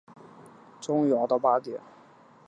[0.79, 1.79] 终于熬到八点